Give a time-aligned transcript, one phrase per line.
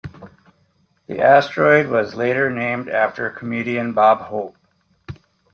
[1.05, 4.57] The asteroid was later named after comedian Bob Hope.